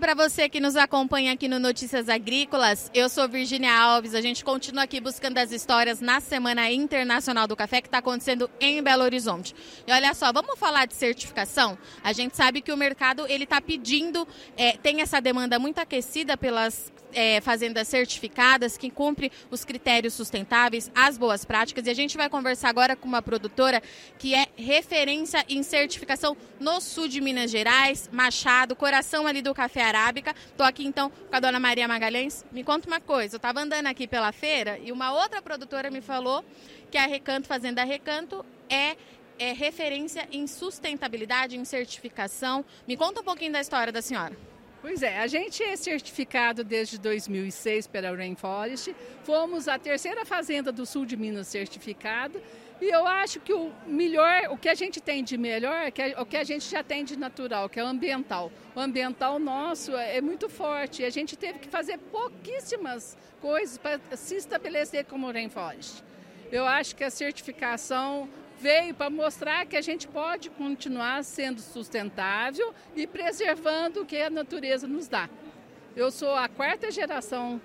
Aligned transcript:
Para 0.00 0.14
você 0.14 0.46
que 0.46 0.60
nos 0.60 0.76
acompanha 0.76 1.32
aqui 1.32 1.48
no 1.48 1.58
Notícias 1.58 2.08
Agrícolas. 2.10 2.90
Eu 2.92 3.08
sou 3.08 3.26
Virginia 3.26 3.74
Alves. 3.74 4.14
A 4.14 4.20
gente 4.20 4.44
continua 4.44 4.82
aqui 4.82 5.00
buscando 5.00 5.38
as 5.38 5.50
histórias 5.52 6.00
na 6.00 6.20
Semana 6.20 6.70
Internacional 6.70 7.46
do 7.46 7.56
Café 7.56 7.80
que 7.80 7.88
está 7.88 7.98
acontecendo 7.98 8.48
em 8.60 8.82
Belo 8.82 9.04
Horizonte. 9.04 9.54
E 9.86 9.92
olha 9.92 10.12
só, 10.12 10.32
vamos 10.32 10.58
falar 10.58 10.86
de 10.86 10.94
certificação? 10.94 11.78
A 12.04 12.12
gente 12.12 12.36
sabe 12.36 12.60
que 12.60 12.70
o 12.70 12.76
mercado 12.76 13.26
ele 13.26 13.44
está 13.44 13.58
pedindo, 13.58 14.28
é, 14.56 14.72
tem 14.72 15.00
essa 15.00 15.18
demanda 15.18 15.58
muito 15.58 15.78
aquecida 15.78 16.36
pelas 16.36 16.92
é, 17.12 17.40
fazendas 17.40 17.88
certificadas 17.88 18.76
que 18.76 18.90
cumprem 18.90 19.30
os 19.50 19.64
critérios 19.64 20.12
sustentáveis, 20.12 20.90
as 20.94 21.16
boas 21.16 21.44
práticas. 21.44 21.86
E 21.86 21.90
a 21.90 21.94
gente 21.94 22.16
vai 22.16 22.28
conversar 22.28 22.68
agora 22.68 22.94
com 22.94 23.08
uma 23.08 23.22
produtora 23.22 23.82
que 24.18 24.34
é 24.34 24.46
referência 24.56 25.44
em 25.48 25.62
certificação 25.62 26.36
no 26.60 26.80
sul 26.80 27.08
de 27.08 27.20
Minas 27.20 27.50
Gerais, 27.50 28.10
Machado, 28.12 28.76
coração 28.76 29.26
ali 29.26 29.40
do 29.40 29.54
Café 29.54 29.85
Arábica. 29.86 30.34
Estou 30.46 30.66
aqui 30.66 30.84
então 30.84 31.10
com 31.10 31.36
a 31.36 31.40
dona 31.40 31.58
Maria 31.60 31.86
Magalhães. 31.88 32.44
Me 32.52 32.62
conta 32.62 32.86
uma 32.86 33.00
coisa, 33.00 33.36
eu 33.36 33.38
estava 33.38 33.60
andando 33.60 33.86
aqui 33.86 34.06
pela 34.06 34.32
feira 34.32 34.78
e 34.78 34.92
uma 34.92 35.12
outra 35.12 35.40
produtora 35.40 35.90
me 35.90 36.00
falou 36.00 36.44
que 36.90 36.98
a 36.98 37.06
Recanto, 37.06 37.46
Fazenda 37.46 37.84
Recanto, 37.84 38.44
é 38.68 38.96
é 39.38 39.52
referência 39.52 40.26
em 40.32 40.46
sustentabilidade, 40.46 41.56
em 41.56 41.64
certificação. 41.64 42.64
Me 42.86 42.96
conta 42.96 43.20
um 43.20 43.24
pouquinho 43.24 43.52
da 43.52 43.60
história 43.60 43.92
da 43.92 44.00
senhora. 44.00 44.34
Pois 44.80 45.02
é, 45.02 45.18
a 45.18 45.26
gente 45.26 45.62
é 45.62 45.74
certificado 45.76 46.62
desde 46.62 46.98
2006 46.98 47.86
pela 47.86 48.14
Rainforest. 48.14 48.94
Fomos 49.24 49.68
a 49.68 49.78
terceira 49.78 50.24
fazenda 50.24 50.70
do 50.70 50.86
sul 50.86 51.04
de 51.04 51.16
Minas 51.16 51.48
certificado 51.48 52.40
e 52.80 52.90
eu 52.90 53.06
acho 53.06 53.40
que 53.40 53.52
o 53.52 53.72
melhor, 53.86 54.48
o 54.50 54.56
que 54.56 54.68
a 54.68 54.74
gente 54.74 55.00
tem 55.00 55.24
de 55.24 55.38
melhor 55.38 55.74
é, 55.74 56.20
o 56.20 56.26
que 56.26 56.36
a 56.36 56.44
gente 56.44 56.68
já 56.68 56.82
tem 56.82 57.04
de 57.04 57.16
natural, 57.16 57.68
que 57.68 57.80
é 57.80 57.84
o 57.84 57.86
ambiental. 57.86 58.52
O 58.74 58.80
ambiental 58.80 59.38
nosso 59.38 59.96
é, 59.96 60.18
é 60.18 60.20
muito 60.20 60.48
forte 60.48 61.04
a 61.04 61.10
gente 61.10 61.36
teve 61.36 61.58
que 61.58 61.68
fazer 61.68 61.98
pouquíssimas 61.98 63.16
coisas 63.40 63.78
para 63.78 63.98
se 64.16 64.36
estabelecer 64.36 65.04
como 65.06 65.30
rainforest. 65.30 66.02
Eu 66.52 66.66
acho 66.66 66.94
que 66.94 67.02
a 67.02 67.10
certificação 67.10 68.28
veio 68.58 68.94
para 68.94 69.10
mostrar 69.10 69.66
que 69.66 69.76
a 69.76 69.80
gente 69.80 70.06
pode 70.06 70.50
continuar 70.50 71.24
sendo 71.24 71.60
sustentável 71.60 72.74
e 72.94 73.06
preservando 73.06 74.02
o 74.02 74.06
que 74.06 74.20
a 74.20 74.30
natureza 74.30 74.86
nos 74.86 75.08
dá. 75.08 75.28
Eu 75.94 76.10
sou 76.10 76.34
a 76.34 76.48
quarta 76.48 76.90
geração 76.90 77.60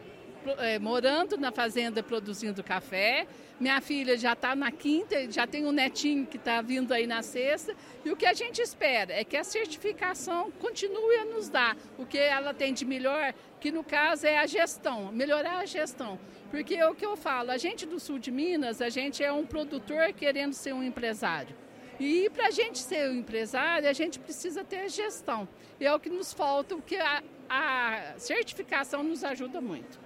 é, 0.58 0.80
morando 0.80 1.38
na 1.38 1.52
fazenda 1.52 2.02
produzindo 2.02 2.64
café. 2.64 3.28
Minha 3.60 3.80
filha 3.80 4.18
já 4.18 4.34
está 4.34 4.56
na 4.56 4.72
quinta, 4.72 5.32
já 5.32 5.46
tem 5.46 5.66
um 5.66 5.72
netinho 5.72 6.26
que 6.26 6.38
está 6.38 6.62
vindo 6.62 6.92
aí 6.92 7.06
na 7.06 7.22
sexta. 7.22 7.76
E 8.04 8.12
o 8.12 8.16
que 8.16 8.26
a 8.26 8.34
gente 8.34 8.60
espera 8.62 9.14
é 9.14 9.24
que 9.24 9.38
a 9.38 9.44
certificação 9.44 10.52
continue 10.60 11.18
a 11.18 11.26
nos 11.26 11.48
dar 11.48 11.78
o 11.98 12.06
que 12.06 12.18
ela 12.18 12.54
tem 12.54 12.74
de 12.74 12.86
melhor, 12.86 13.34
que 13.60 13.72
no 13.72 13.84
caso 13.84 14.26
é 14.26 14.40
a 14.40 14.48
gestão, 14.48 15.12
melhorar 15.12 15.60
a 15.60 15.66
gestão. 15.66 16.20
Porque 16.50 16.76
é 16.76 16.88
o 16.88 16.96
que 16.96 17.06
eu 17.06 17.16
falo, 17.16 17.52
a 17.52 17.58
gente 17.58 17.86
do 17.86 18.00
sul 18.00 18.20
de 18.20 18.32
Minas, 18.32 18.82
a 18.82 18.90
gente 18.90 19.24
é 19.24 19.32
um 19.32 19.46
produtor 19.46 20.12
querendo 20.12 20.54
ser 20.54 20.74
um 20.74 20.84
empresário. 20.84 21.56
E 22.00 22.32
para 22.32 22.48
a 22.48 22.52
gente 22.52 22.80
ser 22.80 23.12
um 23.12 23.20
empresário, 23.20 23.88
a 23.88 23.94
gente 23.94 24.18
precisa 24.18 24.64
ter 24.64 24.90
gestão. 24.90 25.48
E 25.80 25.86
é 25.86 25.94
o 25.94 26.00
que 26.00 26.10
nos 26.10 26.34
falta, 26.34 26.76
o 26.76 26.82
que 26.82 26.96
a, 26.96 27.22
a 27.48 28.14
certificação 28.18 29.04
nos 29.04 29.24
ajuda 29.24 29.62
muito. 29.62 30.00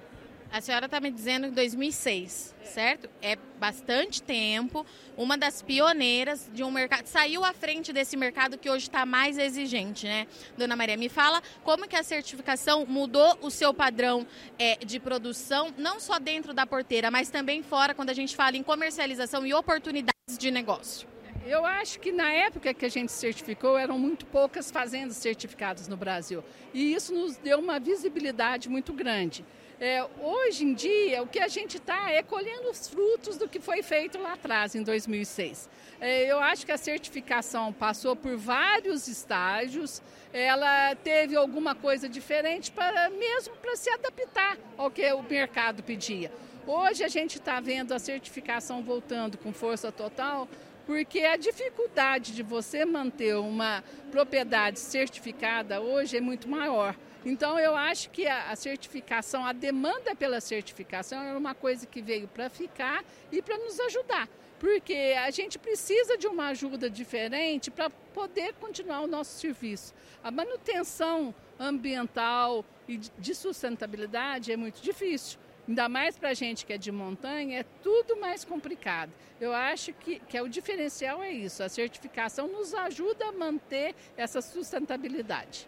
A 0.52 0.62
senhora 0.62 0.86
está 0.86 1.00
me 1.00 1.12
dizendo 1.12 1.48
em 1.48 1.52
2006, 1.52 2.56
certo? 2.64 3.10
É 3.22 3.36
bastante 3.60 4.22
tempo, 4.22 4.86
uma 5.18 5.38
das 5.38 5.62
pioneiras 5.62 6.50
de 6.54 6.64
um 6.64 6.72
mercado, 6.72 7.08
saiu 7.08 7.44
à 7.44 7.54
frente 7.54 7.92
desse 7.92 8.16
mercado 8.16 8.58
que 8.58 8.70
hoje 8.70 8.88
está 8.88 9.06
mais 9.06 9.38
exigente, 9.38 10.06
né? 10.06 10.28
Dona 10.58 10.76
Maria, 10.76 10.96
me 10.96 11.10
fala 11.10 11.42
como 11.64 11.88
que 11.88 11.96
a 11.96 12.04
certificação 12.04 12.86
mudou 12.86 13.38
o 13.42 13.50
seu 13.50 13.74
padrão 13.74 14.26
é, 14.58 14.78
de 14.78 15.00
produção, 15.00 15.74
não 15.78 16.00
só 16.00 16.20
dentro 16.20 16.54
da 16.54 16.66
porteira, 16.66 17.12
mas 17.12 17.30
também 17.30 17.62
fora, 17.62 17.94
quando 17.94 18.12
a 18.12 18.14
gente 18.14 18.36
fala 18.36 18.56
em 18.56 18.64
comercialização 18.64 19.46
e 19.46 19.54
oportunidades 19.54 20.38
de 20.38 20.52
negócio. 20.52 21.15
Eu 21.46 21.64
acho 21.64 22.00
que 22.00 22.12
na 22.12 22.32
época 22.32 22.74
que 22.74 22.86
a 22.86 22.90
gente 22.90 23.12
certificou 23.12 23.78
eram 23.78 24.00
muito 24.00 24.26
poucas 24.26 24.72
fazendas 24.72 25.18
certificadas 25.18 25.88
no 25.88 25.96
Brasil. 25.96 26.44
E 26.74 26.92
isso 26.92 27.14
nos 27.14 27.38
deu 27.38 27.60
uma 27.60 27.80
visibilidade 27.80 28.68
muito 28.68 28.92
grande. 28.92 29.46
É, 29.80 30.04
hoje 30.20 30.66
em 30.66 30.74
dia, 30.74 31.22
o 31.22 31.28
que 31.28 31.38
a 31.38 31.48
gente 31.48 31.78
está 31.78 32.10
é 32.10 32.24
colhendo 32.24 32.68
os 32.68 32.88
frutos 32.88 33.38
do 33.38 33.48
que 33.48 33.60
foi 33.60 33.84
feito 33.84 34.18
lá 34.18 34.34
atrás, 34.34 34.74
em 34.74 34.82
2006. 34.82 35.70
É, 36.02 36.24
eu 36.26 36.40
acho 36.40 36.66
que 36.66 36.72
a 36.72 36.78
certificação 36.78 37.72
passou 37.72 38.16
por 38.16 38.36
vários 38.38 39.08
estágios, 39.08 40.02
ela 40.34 40.96
teve 40.96 41.36
alguma 41.36 41.76
coisa 41.76 42.10
diferente 42.10 42.72
para 42.72 43.10
mesmo 43.12 43.56
para 43.58 43.76
se 43.76 43.90
adaptar 43.92 44.58
ao 44.78 44.90
que 44.90 45.06
o 45.14 45.22
mercado 45.22 45.84
pedia. 45.84 46.32
Hoje 46.66 47.04
a 47.04 47.08
gente 47.08 47.38
está 47.38 47.60
vendo 47.60 47.94
a 47.94 48.00
certificação 48.00 48.82
voltando 48.82 49.38
com 49.38 49.54
força 49.54 49.92
total, 49.92 50.48
porque 50.86 51.22
a 51.22 51.36
dificuldade 51.36 52.34
de 52.34 52.44
você 52.44 52.86
manter 52.86 53.36
uma 53.36 53.84
propriedade 54.12 54.80
certificada 54.80 55.82
hoje 55.82 56.18
é 56.18 56.22
muito 56.22 56.48
maior. 56.48 56.96
Então, 57.26 57.58
eu 57.58 57.76
acho 57.76 58.12
que 58.12 58.28
a, 58.28 58.56
certificação, 58.56 59.44
a 59.44 59.52
demanda 59.52 60.16
pela 60.16 60.40
certificação 60.40 61.24
é 61.24 61.36
uma 61.36 61.56
coisa 61.56 61.88
que 61.88 62.00
veio 62.00 62.28
para 62.28 62.50
ficar 62.50 63.04
e 63.32 63.42
para 63.42 63.58
nos 63.58 63.80
ajudar. 63.80 64.30
Porque 64.60 65.16
a 65.18 65.32
gente 65.32 65.58
precisa 65.58 66.18
de 66.18 66.28
uma 66.28 66.50
ajuda 66.50 66.88
diferente 66.88 67.72
para 67.72 67.90
poder 67.90 68.54
continuar 68.54 69.02
o 69.02 69.08
nosso 69.08 69.40
serviço. 69.40 69.94
A 70.24 70.30
manutenção 70.30 71.34
ambiental 71.60 72.64
e 72.88 72.98
de 72.98 73.34
sustentabilidade 73.34 74.52
é 74.52 74.58
muito 74.58 74.82
difícil. 74.82 75.40
Ainda 75.68 75.90
mais 75.90 76.18
para 76.18 76.30
a 76.30 76.34
gente 76.34 76.66
que 76.66 76.74
é 76.74 76.78
de 76.78 76.92
montanha, 76.92 77.60
é 77.60 77.66
tudo 77.82 78.18
mais 78.18 78.46
complicado. 78.46 79.12
Eu 79.42 79.54
acho 79.54 79.94
que, 79.94 80.20
que 80.20 80.38
é 80.38 80.42
o 80.42 80.48
diferencial 80.48 81.24
é 81.24 81.32
isso. 81.32 81.64
A 81.64 81.70
certificação 81.70 82.48
nos 82.48 82.74
ajuda 82.74 83.28
a 83.28 83.32
manter 83.32 83.96
essa 84.16 84.42
sustentabilidade. 84.42 85.68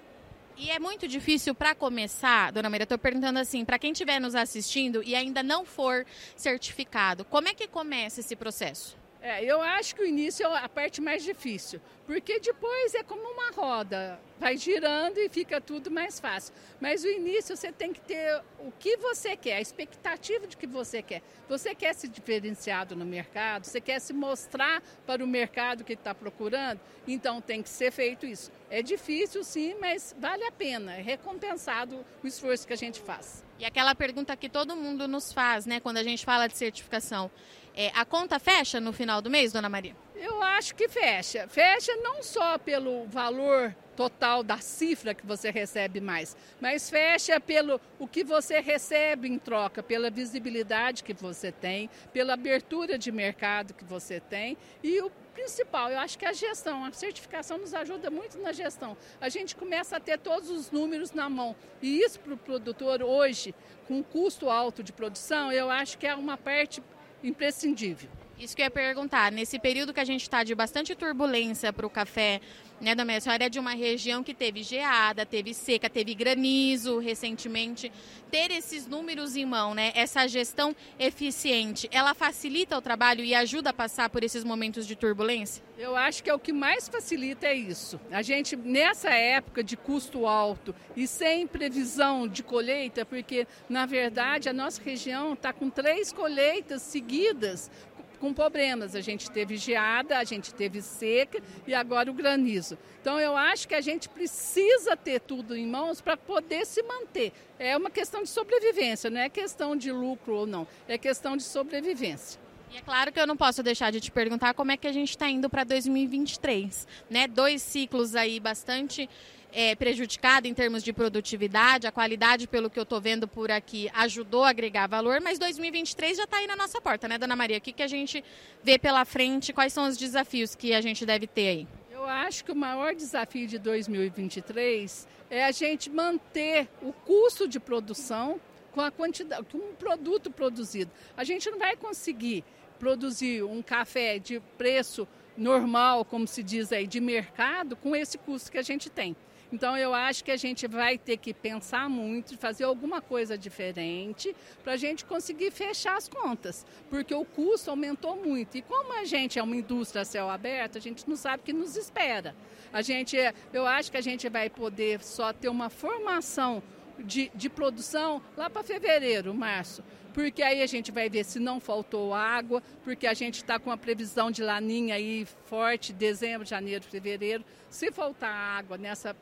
E 0.56 0.72
é 0.72 0.80
muito 0.80 1.08
difícil 1.08 1.54
para 1.54 1.76
começar, 1.76 2.52
dona 2.52 2.70
Maria, 2.70 2.84
estou 2.84 2.98
perguntando 2.98 3.38
assim, 3.38 3.64
para 3.64 3.78
quem 3.78 3.92
estiver 3.92 4.20
nos 4.20 4.34
assistindo 4.34 5.04
e 5.04 5.16
ainda 5.16 5.44
não 5.44 5.64
for 5.64 6.04
certificado, 6.36 7.24
como 7.26 7.48
é 7.48 7.54
que 7.54 7.68
começa 7.68 8.22
esse 8.22 8.36
processo? 8.36 8.98
É, 9.22 9.44
eu 9.44 9.62
acho 9.62 9.96
que 9.96 10.02
o 10.02 10.06
início 10.06 10.46
é 10.46 10.58
a 10.58 10.70
parte 10.70 11.02
mais 11.02 11.24
difícil, 11.24 11.82
porque 12.06 12.40
depois 12.40 12.94
é 12.94 13.02
como 13.04 13.22
uma 13.32 13.52
roda, 13.52 14.20
vai 14.40 14.56
girando 14.56 15.18
e 15.18 15.28
fica 15.28 15.60
tudo 15.60 15.90
mais 15.90 16.20
fácil. 16.20 16.54
Mas 16.80 17.04
o 17.04 17.08
início 17.08 17.58
você 17.58 17.72
tem 17.72 17.92
que 17.92 18.00
ter 18.00 18.42
o 18.60 18.72
que 18.80 18.96
você 18.98 19.36
quer, 19.36 19.56
a 19.56 19.62
expectativa 19.62 20.46
de 20.46 20.56
que 20.56 20.68
você 20.68 21.02
quer. 21.02 21.24
Você 21.50 21.74
quer 21.74 21.94
se 21.94 22.08
diferenciado 22.08 22.96
no 22.96 23.06
mercado, 23.06 23.66
você 23.66 23.82
quer 23.82 24.00
se 24.00 24.14
mostrar 24.14 24.84
para 25.06 25.24
o 25.24 25.28
mercado 25.28 25.84
que 25.84 25.94
está 25.94 26.14
procurando, 26.14 26.80
então 27.08 27.42
tem 27.42 27.64
que 27.64 27.70
ser 27.70 27.92
feito 27.92 28.26
isso. 28.26 28.52
É 28.70 28.82
difícil 28.82 29.44
sim, 29.44 29.76
mas 29.80 30.16
vale 30.20 30.44
a 30.44 30.52
pena, 30.52 30.96
é 30.96 31.02
recompensado 31.02 32.06
o 32.24 32.28
esforço 32.28 32.68
que 32.68 32.74
a 32.74 32.78
gente 32.78 33.00
faz. 33.00 33.44
E 33.60 33.66
aquela 33.66 33.96
pergunta 33.96 34.38
que 34.38 34.48
todo 34.48 34.76
mundo 34.76 35.08
nos 35.08 35.34
faz, 35.34 35.66
né, 35.66 35.80
quando 35.80 35.98
a 35.98 36.04
gente 36.04 36.24
fala 36.24 36.48
de 36.48 36.56
certificação, 36.56 37.32
é, 37.78 37.92
a 37.94 38.04
conta 38.04 38.40
fecha 38.40 38.82
no 38.82 38.92
final 38.92 39.22
do 39.22 39.30
mês, 39.30 39.54
dona 39.54 39.70
Maria? 39.70 39.96
Eu 40.16 40.42
acho 40.42 40.74
que 40.74 40.90
fecha. 40.90 41.48
Fecha 41.48 41.96
não 41.98 42.24
só 42.24 42.58
pelo 42.58 43.06
valor 43.06 43.76
total 43.96 44.42
da 44.42 44.58
cifra 44.58 45.14
que 45.14 45.26
você 45.26 45.52
recebe 45.52 46.02
mais, 46.02 46.36
mas 46.60 46.90
fecha 46.90 47.40
pelo 47.40 47.80
o 48.00 48.08
que 48.08 48.24
você 48.24 48.60
recebe 48.60 49.28
em 49.28 49.38
troca, 49.38 49.84
pela 49.84 50.10
visibilidade 50.10 51.04
que 51.04 51.14
você 51.14 51.52
tem, 51.52 51.88
pela 52.12 52.34
abertura 52.34 52.98
de 52.98 53.12
mercado 53.12 53.76
que 53.76 53.84
você 53.84 54.20
tem 54.20 54.58
e 54.84 55.00
o 55.02 55.12
principal, 55.34 55.92
eu 55.92 56.00
acho 56.00 56.18
que 56.18 56.26
a 56.26 56.34
gestão, 56.34 56.84
a 56.84 56.92
certificação 56.92 57.60
nos 57.60 57.74
ajuda 57.74 58.10
muito 58.10 58.40
na 58.40 58.52
gestão. 58.52 58.98
A 59.22 59.30
gente 59.30 59.56
começa 59.56 59.98
a 59.98 60.00
ter 60.00 60.18
todos 60.18 60.50
os 60.50 60.72
números 60.72 61.12
na 61.12 61.30
mão 61.30 61.56
e 61.80 62.00
isso 62.00 62.20
para 62.20 62.34
o 62.34 62.38
produtor 62.38 63.04
hoje, 63.04 63.54
com 63.88 64.04
custo 64.04 64.50
alto 64.50 64.84
de 64.84 64.92
produção, 64.92 65.52
eu 65.52 65.70
acho 65.70 65.98
que 65.98 66.08
é 66.08 66.16
uma 66.16 66.38
parte 66.38 66.82
imprescindível. 67.24 68.10
Isso 68.40 68.56
que 68.56 68.62
eu 68.62 68.66
ia 68.66 68.72
perguntar, 68.72 69.32
nesse 69.32 69.58
período 69.58 69.92
que 69.92 70.00
a 70.00 70.06
gente 70.06 70.22
está 70.22 70.44
de 70.44 70.54
bastante 70.54 70.94
turbulência 70.94 71.74
para 71.74 71.88
o 71.88 71.90
café, 71.90 72.40
né, 72.80 72.94
Dona 72.94 73.18
A 73.18 73.20
senhora 73.20 73.46
é 73.46 73.50
de 73.50 73.58
uma 73.58 73.74
região 73.74 74.24
que 74.24 74.32
teve 74.32 74.62
geada, 74.62 75.26
teve 75.26 75.56
seca, 75.56 75.90
teve 75.90 76.14
granizo 76.14 77.00
recentemente. 77.00 77.92
Ter 78.30 78.52
esses 78.52 78.86
números 78.86 79.36
em 79.36 79.44
mão, 79.44 79.74
né, 79.74 79.92
essa 79.96 80.28
gestão 80.28 80.76
eficiente, 81.00 81.90
ela 81.92 82.14
facilita 82.14 82.78
o 82.78 82.82
trabalho 82.82 83.24
e 83.24 83.34
ajuda 83.34 83.72
a 83.72 83.74
passar 83.74 84.08
por 84.12 84.24
esses 84.24 84.44
momentos 84.44 84.86
de 84.86 84.96
turbulência? 84.96 85.64
Eu 85.76 85.96
acho 85.96 86.24
que 86.24 86.30
é 86.30 86.34
o 86.34 86.40
que 86.40 86.54
mais 86.54 86.88
facilita 86.88 87.48
é 87.48 87.56
isso. 87.56 88.00
A 88.12 88.22
gente, 88.22 88.56
nessa 88.56 89.10
época 89.10 89.64
de 89.64 89.76
custo 89.76 90.28
alto 90.28 90.76
e 90.96 91.08
sem 91.08 91.48
previsão 91.48 92.28
de 92.28 92.44
colheita, 92.44 93.04
porque, 93.04 93.48
na 93.68 93.88
verdade, 93.88 94.48
a 94.48 94.54
nossa 94.54 94.80
região 94.80 95.34
está 95.34 95.52
com 95.52 95.72
três 95.72 96.14
colheitas 96.14 96.84
seguidas 96.84 97.72
com 98.18 98.34
problemas. 98.34 98.96
A 98.96 99.02
gente 99.02 99.32
teve 99.32 99.58
geada, 99.58 100.18
a 100.18 100.24
gente 100.24 100.54
teve 100.54 100.82
seca 100.82 101.42
e 101.66 101.74
agora 101.74 102.10
o 102.12 102.14
granizo. 102.14 102.78
Então 103.02 103.20
eu 103.20 103.38
acho 103.38 103.68
que 103.68 103.76
a 103.76 103.82
gente 103.82 104.10
precisa 104.10 104.98
ter 104.98 105.22
tudo 105.22 105.56
em 105.56 105.66
mãos 105.66 106.02
para 106.02 106.18
poder 106.18 106.66
se 106.66 106.84
manter. 106.84 107.32
É 107.58 107.76
uma 107.78 107.90
questão 107.90 108.24
de 108.24 108.30
sobrevivência, 108.30 109.10
não 109.10 109.22
é 109.22 109.30
questão 109.30 109.76
de 109.76 109.92
lucro 109.92 110.34
ou 110.34 110.46
não, 110.46 110.68
é 110.88 110.98
questão 110.98 111.38
de 111.38 111.44
sobrevivência. 111.44 112.40
E 112.70 112.78
é 112.78 112.82
claro 112.82 113.14
que 113.14 113.20
eu 113.20 113.26
não 113.26 113.38
posso 113.38 113.64
deixar 113.64 113.92
de 113.92 114.02
te 114.02 114.12
perguntar 114.12 114.54
como 114.54 114.72
é 114.72 114.78
que 114.78 114.88
a 114.88 114.92
gente 114.92 115.12
está 115.12 115.30
indo 115.30 115.50
para 115.50 115.64
2023, 115.64 116.86
né? 117.10 117.26
Dois 117.26 117.62
ciclos 117.62 118.14
aí 118.14 118.42
bastante 118.42 119.10
é, 119.52 119.76
prejudicado 119.76 120.48
em 120.48 120.54
termos 120.54 120.84
de 120.84 120.94
produtividade, 120.94 121.88
a 121.88 121.92
qualidade, 121.92 122.48
pelo 122.48 122.70
que 122.70 122.80
eu 122.80 122.84
estou 122.84 123.00
vendo 123.02 123.28
por 123.28 123.50
aqui, 123.52 123.90
ajudou 123.94 124.44
a 124.44 124.50
agregar 124.50 124.88
valor, 124.88 125.20
mas 125.22 125.40
2023 125.40 126.18
já 126.18 126.24
está 126.24 126.38
aí 126.38 126.48
na 126.48 126.56
nossa 126.56 126.80
porta, 126.82 127.08
né, 127.08 127.18
Dona 127.18 127.36
Maria? 127.36 127.58
O 127.58 127.62
que, 127.62 127.72
que 127.72 127.84
a 127.84 127.88
gente 127.88 128.24
vê 128.64 128.78
pela 128.78 129.06
frente? 129.06 129.54
Quais 129.54 129.74
são 129.74 129.88
os 129.88 129.98
desafios 129.98 130.56
que 130.56 130.74
a 130.74 130.82
gente 130.82 131.06
deve 131.06 131.28
ter 131.28 131.48
aí? 131.48 131.68
Eu 131.92 132.06
acho 132.06 132.46
que 132.46 132.52
o 132.52 132.56
maior 132.56 132.94
desafio 132.94 133.48
de 133.48 133.58
2023 133.58 135.08
é 135.30 135.44
a 135.44 135.52
gente 135.52 135.90
manter 135.90 136.70
o 136.82 136.94
custo 136.94 137.48
de 137.48 137.60
produção 137.60 138.40
com 138.72 138.82
a 138.82 138.92
quantidade, 138.92 139.44
com 139.52 139.58
um 139.58 139.74
produto 139.74 140.30
produzido. 140.30 140.92
A 141.18 141.24
gente 141.24 141.50
não 141.50 141.58
vai 141.58 141.76
conseguir 141.76 142.44
produzir 142.78 143.44
um 143.44 143.62
café 143.62 144.20
de 144.20 144.40
preço 144.58 145.08
normal, 145.36 146.06
como 146.06 146.28
se 146.28 146.44
diz 146.44 146.72
aí, 146.72 146.88
de 146.88 147.00
mercado, 147.00 147.76
com 147.76 147.96
esse 147.96 148.18
custo 148.18 148.52
que 148.52 148.58
a 148.58 148.62
gente 148.62 148.90
tem. 148.90 149.16
Então 149.52 149.78
eu 149.78 149.94
acho 149.94 150.24
que 150.24 150.32
a 150.32 150.38
gente 150.38 150.68
vai 150.68 150.98
ter 150.98 151.18
que 151.18 151.34
pensar 151.34 151.90
muito, 151.90 152.38
fazer 152.38 152.66
alguma 152.66 153.02
coisa 153.02 153.38
diferente 153.38 154.36
para 154.64 154.74
a 154.74 154.78
gente 154.78 155.06
conseguir 155.06 155.52
fechar 155.52 155.96
as 155.96 156.08
contas, 156.08 156.66
porque 156.90 157.14
o 157.14 157.24
custo 157.24 157.70
aumentou 157.70 158.16
muito. 158.18 158.58
E 158.58 158.62
como 158.62 158.94
a 158.94 159.06
gente 159.06 159.40
é 159.40 159.44
uma 159.44 159.56
indústria 159.56 160.04
céu 160.04 160.30
aberto, 160.30 160.78
a 160.78 160.82
gente 160.82 161.08
não 161.08 161.16
sabe 161.16 161.42
o 161.42 161.46
que 161.46 161.54
nos 161.54 161.76
espera. 161.78 162.36
A 162.74 162.82
gente, 162.82 163.16
eu 163.54 163.66
acho 163.66 163.90
que 163.92 163.98
a 163.98 164.02
gente 164.02 164.28
vai 164.28 164.50
poder 164.50 165.02
só 165.02 165.32
ter 165.32 165.48
uma 165.48 165.70
formação 165.70 166.62
de, 167.00 167.32
de 167.34 167.50
produção 167.50 168.22
lá 168.36 168.50
para 168.50 168.64
fevereiro, 168.64 169.34
março 169.34 169.84
porque 170.18 170.42
aí 170.42 170.64
a 170.64 170.66
gente 170.66 170.92
vai 170.92 171.08
ver 171.12 171.24
se 171.24 171.40
não 171.40 171.60
faltou 171.60 172.12
água, 172.12 172.64
porque 172.84 173.06
a 173.06 173.14
gente 173.14 173.36
está 173.36 173.60
com 173.60 173.70
a 173.70 173.78
previsão 173.78 174.32
de 174.32 174.42
laninha 174.42 174.96
aí 174.96 175.28
forte, 175.46 175.94
dezembro, 175.94 176.44
janeiro, 176.44 176.84
fevereiro. 176.84 177.46
Se 177.70 177.92
faltar 177.92 178.34
água 178.34 178.80
nessa 178.80 179.16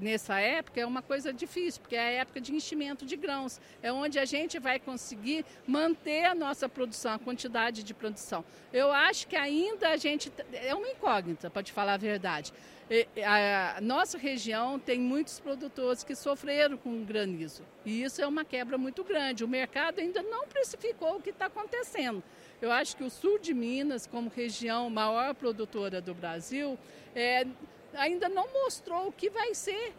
nessa 0.00 0.38
época 0.40 0.80
é 0.80 0.86
uma 0.86 1.02
coisa 1.02 1.32
difícil, 1.32 1.80
porque 1.80 1.96
é 1.96 2.00
a 2.00 2.10
época 2.10 2.40
de 2.40 2.54
enchimento 2.54 3.04
de 3.04 3.16
grãos. 3.16 3.60
É 3.82 3.92
onde 3.92 4.18
a 4.18 4.24
gente 4.24 4.58
vai 4.58 4.78
conseguir 4.78 5.44
manter 5.66 6.24
a 6.24 6.34
nossa 6.34 6.68
produção, 6.68 7.14
a 7.14 7.18
quantidade 7.18 7.82
de 7.82 7.94
produção. 7.94 8.44
Eu 8.72 8.92
acho 8.92 9.26
que 9.26 9.36
ainda 9.36 9.90
a 9.90 9.96
gente. 9.96 10.32
É 10.52 10.74
uma 10.74 10.88
incógnita, 10.88 11.50
para 11.50 11.62
te 11.62 11.72
falar 11.72 11.94
a 11.94 11.98
verdade. 11.98 12.52
A 13.24 13.80
nossa 13.80 14.18
região 14.18 14.78
tem 14.78 15.00
muitos 15.00 15.40
produtores 15.40 16.04
que 16.04 16.14
sofreram 16.14 16.76
com 16.76 17.04
granizo. 17.04 17.62
E 17.86 18.02
isso 18.02 18.20
é 18.20 18.26
uma 18.26 18.44
quebra 18.44 18.76
muito 18.76 19.02
grande. 19.02 19.44
O 19.44 19.48
mercado 19.48 20.00
ainda 20.00 20.22
não 20.22 20.46
precificou 20.46 21.16
o 21.16 21.22
que 21.22 21.30
está 21.30 21.46
acontecendo. 21.46 22.22
Eu 22.60 22.70
acho 22.70 22.96
que 22.96 23.02
o 23.02 23.10
sul 23.10 23.38
de 23.38 23.54
Minas, 23.54 24.06
como 24.06 24.30
região 24.30 24.90
maior 24.90 25.34
produtora 25.34 26.00
do 26.02 26.14
Brasil, 26.14 26.78
é, 27.14 27.46
ainda 27.94 28.28
não 28.28 28.46
mostrou 28.52 29.08
o 29.08 29.12
que 29.12 29.30
vai 29.30 29.54
ser 29.54 29.94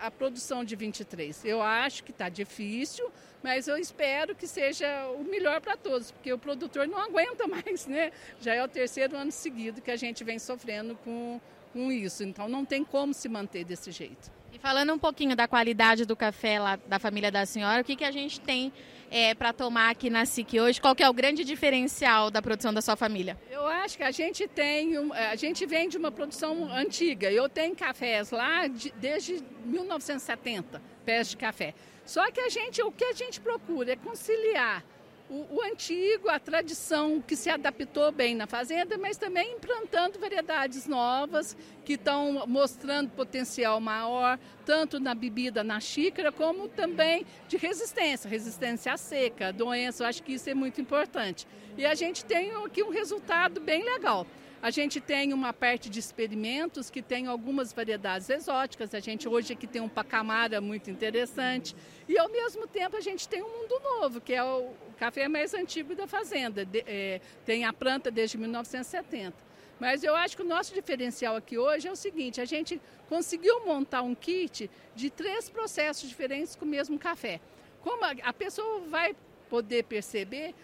a 0.00 0.10
produção 0.10 0.64
de 0.64 0.76
23. 0.76 1.44
Eu 1.44 1.62
acho 1.62 2.04
que 2.04 2.10
está 2.10 2.28
difícil, 2.28 3.10
mas 3.42 3.68
eu 3.68 3.76
espero 3.76 4.34
que 4.34 4.46
seja 4.46 5.06
o 5.10 5.24
melhor 5.24 5.60
para 5.60 5.76
todos, 5.76 6.10
porque 6.10 6.32
o 6.32 6.38
produtor 6.38 6.86
não 6.86 6.98
aguenta 6.98 7.46
mais, 7.48 7.86
né? 7.86 8.12
Já 8.40 8.54
é 8.54 8.62
o 8.62 8.68
terceiro 8.68 9.16
ano 9.16 9.32
seguido 9.32 9.80
que 9.80 9.90
a 9.90 9.96
gente 9.96 10.24
vem 10.24 10.38
sofrendo 10.38 10.96
com, 11.04 11.40
com 11.72 11.90
isso, 11.92 12.22
então 12.22 12.48
não 12.48 12.64
tem 12.64 12.84
como 12.84 13.14
se 13.14 13.28
manter 13.28 13.64
desse 13.64 13.90
jeito. 13.90 14.30
E 14.54 14.58
falando 14.60 14.92
um 14.94 14.98
pouquinho 14.98 15.34
da 15.34 15.48
qualidade 15.48 16.04
do 16.04 16.14
café 16.14 16.60
lá 16.60 16.76
da 16.76 17.00
família 17.00 17.28
da 17.28 17.44
senhora, 17.44 17.82
o 17.82 17.84
que, 17.84 17.96
que 17.96 18.04
a 18.04 18.12
gente 18.12 18.40
tem 18.40 18.72
é, 19.10 19.34
para 19.34 19.52
tomar 19.52 19.90
aqui 19.90 20.08
na 20.08 20.24
SIC 20.24 20.60
hoje? 20.60 20.80
Qual 20.80 20.94
que 20.94 21.02
é 21.02 21.10
o 21.10 21.12
grande 21.12 21.42
diferencial 21.42 22.30
da 22.30 22.40
produção 22.40 22.72
da 22.72 22.80
sua 22.80 22.94
família? 22.94 23.36
Eu 23.50 23.66
acho 23.66 23.96
que 23.96 24.04
a 24.04 24.12
gente 24.12 24.46
tem, 24.46 24.96
a 25.12 25.34
gente 25.34 25.66
vem 25.66 25.88
de 25.88 25.98
uma 25.98 26.12
produção 26.12 26.72
antiga. 26.72 27.32
Eu 27.32 27.48
tenho 27.48 27.74
cafés 27.74 28.30
lá 28.30 28.68
de, 28.68 28.92
desde 28.92 29.42
1970, 29.64 30.80
pés 31.04 31.30
de 31.30 31.36
café. 31.36 31.74
Só 32.06 32.30
que 32.30 32.38
a 32.38 32.48
gente, 32.48 32.80
o 32.80 32.92
que 32.92 33.06
a 33.06 33.12
gente 33.12 33.40
procura 33.40 33.94
é 33.94 33.96
conciliar 33.96 34.84
o, 35.30 35.56
o, 35.56 35.62
antigo, 35.62 36.28
a 36.28 36.38
tradição 36.38 37.20
que 37.20 37.34
se 37.34 37.48
adaptou 37.48 38.12
bem 38.12 38.34
na 38.34 38.46
fazenda, 38.46 38.98
mas 38.98 39.16
também 39.16 39.52
implantando 39.54 40.18
variedades 40.18 40.86
novas 40.86 41.56
que 41.84 41.94
estão 41.94 42.46
mostrando 42.46 43.10
potencial 43.10 43.80
maior, 43.80 44.38
tanto 44.66 45.00
na 45.00 45.14
bebida, 45.14 45.64
na 45.64 45.80
xícara, 45.80 46.30
como 46.30 46.68
também 46.68 47.26
de 47.48 47.56
resistência, 47.56 48.28
resistência 48.28 48.92
à 48.92 48.96
seca, 48.96 49.52
doença. 49.52 50.04
Eu 50.04 50.08
acho 50.08 50.22
que 50.22 50.34
isso 50.34 50.50
é 50.50 50.54
muito 50.54 50.80
importante. 50.80 51.46
E 51.76 51.86
a 51.86 51.94
gente 51.94 52.24
tem 52.24 52.52
aqui 52.64 52.82
um 52.82 52.90
resultado 52.90 53.60
bem 53.60 53.82
legal. 53.82 54.26
A 54.64 54.70
gente 54.70 54.98
tem 54.98 55.34
uma 55.34 55.52
parte 55.52 55.90
de 55.90 56.00
experimentos 56.00 56.88
que 56.88 57.02
tem 57.02 57.26
algumas 57.26 57.70
variedades 57.70 58.30
exóticas. 58.30 58.94
A 58.94 58.98
gente 58.98 59.28
hoje 59.28 59.52
aqui 59.52 59.66
tem 59.66 59.82
um 59.82 59.90
pacamara 59.90 60.58
muito 60.58 60.90
interessante. 60.90 61.76
E 62.08 62.18
ao 62.18 62.30
mesmo 62.30 62.66
tempo 62.66 62.96
a 62.96 63.00
gente 63.02 63.28
tem 63.28 63.42
um 63.42 63.58
mundo 63.60 63.78
novo, 63.78 64.22
que 64.22 64.32
é 64.32 64.42
o 64.42 64.70
café 64.98 65.28
mais 65.28 65.52
antigo 65.52 65.94
da 65.94 66.06
fazenda. 66.06 66.64
De, 66.64 66.82
é, 66.86 67.20
tem 67.44 67.66
a 67.66 67.74
planta 67.74 68.10
desde 68.10 68.38
1970. 68.38 69.36
Mas 69.78 70.02
eu 70.02 70.16
acho 70.16 70.34
que 70.34 70.42
o 70.42 70.46
nosso 70.46 70.72
diferencial 70.72 71.36
aqui 71.36 71.58
hoje 71.58 71.86
é 71.86 71.92
o 71.92 71.96
seguinte: 71.96 72.40
a 72.40 72.46
gente 72.46 72.80
conseguiu 73.06 73.66
montar 73.66 74.00
um 74.00 74.14
kit 74.14 74.70
de 74.96 75.10
três 75.10 75.50
processos 75.50 76.08
diferentes 76.08 76.56
com 76.56 76.64
o 76.64 76.68
mesmo 76.68 76.98
café. 76.98 77.38
Como 77.82 78.02
a, 78.02 78.12
a 78.22 78.32
pessoa 78.32 78.80
vai 78.88 79.14
poder 79.50 79.84
perceber 79.84 80.54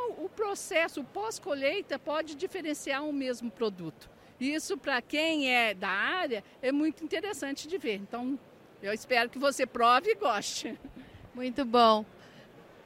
como 0.00 0.24
o 0.24 0.28
processo 0.28 1.04
pós-colheita 1.04 1.98
pode 1.98 2.34
diferenciar 2.34 3.02
um 3.02 3.12
mesmo 3.12 3.50
produto. 3.50 4.08
Isso, 4.40 4.78
para 4.78 5.02
quem 5.02 5.52
é 5.54 5.74
da 5.74 5.88
área, 5.88 6.42
é 6.62 6.72
muito 6.72 7.04
interessante 7.04 7.68
de 7.68 7.76
ver. 7.76 7.96
Então, 7.96 8.38
eu 8.82 8.92
espero 8.92 9.28
que 9.28 9.38
você 9.38 9.66
prove 9.66 10.12
e 10.12 10.14
goste. 10.14 10.78
Muito 11.34 11.64
bom. 11.64 12.04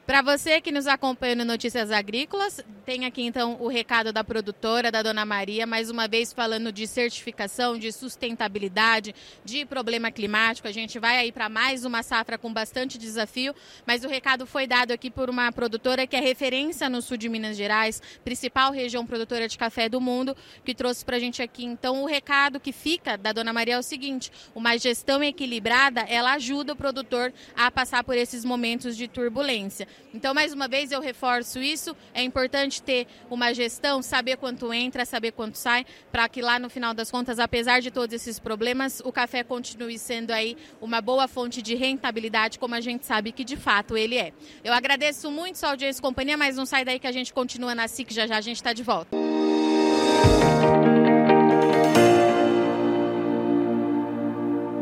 Para 0.05 0.21
você 0.21 0.61
que 0.61 0.71
nos 0.71 0.85
acompanha 0.85 1.33
no 1.33 1.43
Notícias 1.43 1.89
Agrícolas, 1.89 2.63
tem 2.85 3.05
aqui 3.05 3.23
então 3.23 3.57
o 3.59 3.67
recado 3.67 4.13
da 4.13 4.23
produtora, 4.23 4.91
da 4.91 5.01
Dona 5.01 5.25
Maria, 5.25 5.65
mais 5.65 5.89
uma 5.89 6.07
vez 6.07 6.31
falando 6.31 6.71
de 6.71 6.85
certificação, 6.85 7.75
de 7.75 7.91
sustentabilidade, 7.91 9.15
de 9.43 9.65
problema 9.65 10.11
climático. 10.11 10.67
A 10.67 10.71
gente 10.71 10.99
vai 10.99 11.17
aí 11.17 11.31
para 11.31 11.49
mais 11.49 11.85
uma 11.85 12.03
safra 12.03 12.37
com 12.37 12.53
bastante 12.53 12.99
desafio, 12.99 13.55
mas 13.83 14.03
o 14.03 14.07
recado 14.07 14.45
foi 14.45 14.67
dado 14.67 14.91
aqui 14.91 15.09
por 15.09 15.27
uma 15.27 15.51
produtora 15.51 16.05
que 16.05 16.15
é 16.15 16.19
referência 16.19 16.87
no 16.87 17.01
sul 17.01 17.17
de 17.17 17.27
Minas 17.27 17.57
Gerais, 17.57 17.99
principal 18.23 18.71
região 18.71 19.07
produtora 19.07 19.47
de 19.47 19.57
café 19.57 19.89
do 19.89 19.99
mundo, 19.99 20.37
que 20.63 20.75
trouxe 20.75 21.03
para 21.03 21.17
a 21.17 21.19
gente 21.19 21.41
aqui. 21.41 21.65
Então, 21.65 22.03
o 22.03 22.05
recado 22.05 22.59
que 22.59 22.71
fica 22.71 23.17
da 23.17 23.33
Dona 23.33 23.51
Maria 23.51 23.73
é 23.73 23.79
o 23.79 23.83
seguinte: 23.83 24.31
uma 24.53 24.77
gestão 24.77 25.23
equilibrada, 25.23 26.01
ela 26.01 26.33
ajuda 26.33 26.73
o 26.73 26.75
produtor 26.75 27.33
a 27.55 27.71
passar 27.71 28.03
por 28.03 28.15
esses 28.15 28.45
momentos 28.45 28.95
de 28.95 29.07
turbulência. 29.07 29.87
Então, 30.13 30.33
mais 30.33 30.53
uma 30.53 30.67
vez, 30.67 30.91
eu 30.91 31.01
reforço 31.01 31.59
isso. 31.59 31.95
É 32.13 32.23
importante 32.23 32.81
ter 32.81 33.05
uma 33.29 33.53
gestão, 33.53 34.01
saber 34.01 34.37
quanto 34.37 34.73
entra, 34.73 35.05
saber 35.05 35.31
quanto 35.33 35.57
sai, 35.57 35.85
para 36.11 36.29
que 36.29 36.41
lá 36.41 36.57
no 36.57 36.69
final 36.69 36.93
das 36.93 37.11
contas, 37.11 37.37
apesar 37.37 37.81
de 37.81 37.91
todos 37.91 38.13
esses 38.13 38.39
problemas, 38.39 39.01
o 39.03 39.11
café 39.11 39.43
continue 39.43 39.99
sendo 39.99 40.31
aí 40.31 40.55
uma 40.79 41.01
boa 41.01 41.27
fonte 41.27 41.61
de 41.61 41.75
rentabilidade, 41.75 42.57
como 42.57 42.75
a 42.75 42.81
gente 42.81 43.05
sabe 43.05 43.33
que 43.33 43.43
de 43.43 43.57
fato 43.57 43.97
ele 43.97 44.17
é. 44.17 44.31
Eu 44.63 44.73
agradeço 44.73 45.29
muito 45.29 45.57
sua 45.57 45.71
audiência 45.71 45.99
e 45.99 46.01
companhia, 46.01 46.37
mas 46.37 46.55
não 46.55 46.65
sai 46.65 46.85
daí 46.85 46.97
que 46.97 47.07
a 47.07 47.11
gente 47.11 47.33
continua 47.33 47.75
na 47.75 47.87
SIC, 47.87 48.13
já 48.13 48.25
já 48.25 48.37
a 48.37 48.41
gente 48.41 48.57
está 48.57 48.71
de 48.71 48.83
volta. 48.83 49.34